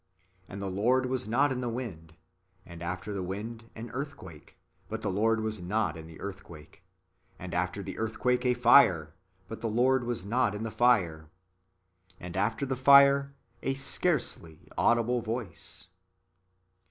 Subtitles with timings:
[0.49, 2.15] And the Lord [was] not in the wind;
[2.65, 4.57] and after the wind an earthquake,
[4.89, 6.81] but the Lord [was] not in the earthquake;
[7.37, 9.13] and after the earthquake a fire,
[9.47, 11.29] but the Lord [was] not in the fire;
[12.19, 16.77] and after the fire a scarcely audible voice" (vox aurce tenuis).